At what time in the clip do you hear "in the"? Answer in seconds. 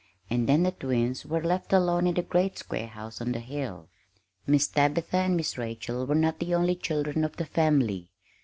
2.07-2.23